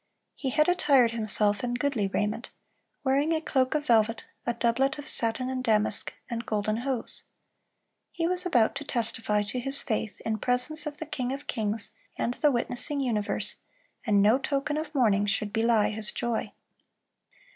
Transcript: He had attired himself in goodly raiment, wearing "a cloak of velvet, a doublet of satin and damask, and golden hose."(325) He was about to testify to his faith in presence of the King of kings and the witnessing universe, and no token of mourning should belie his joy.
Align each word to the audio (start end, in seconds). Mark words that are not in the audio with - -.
He 0.33 0.49
had 0.49 0.67
attired 0.67 1.11
himself 1.11 1.63
in 1.63 1.75
goodly 1.75 2.07
raiment, 2.07 2.49
wearing 3.03 3.33
"a 3.33 3.39
cloak 3.39 3.75
of 3.75 3.85
velvet, 3.85 4.25
a 4.47 4.55
doublet 4.55 4.97
of 4.97 5.07
satin 5.07 5.47
and 5.47 5.63
damask, 5.63 6.11
and 6.27 6.43
golden 6.43 6.77
hose."(325) 6.77 7.23
He 8.11 8.27
was 8.27 8.43
about 8.43 8.73
to 8.77 8.83
testify 8.83 9.43
to 9.43 9.59
his 9.59 9.83
faith 9.83 10.19
in 10.21 10.39
presence 10.39 10.87
of 10.87 10.97
the 10.97 11.05
King 11.05 11.31
of 11.33 11.45
kings 11.45 11.91
and 12.17 12.33
the 12.33 12.49
witnessing 12.49 12.99
universe, 12.99 13.57
and 14.03 14.23
no 14.23 14.39
token 14.39 14.77
of 14.77 14.95
mourning 14.95 15.27
should 15.27 15.53
belie 15.53 15.91
his 15.91 16.11
joy. 16.11 16.51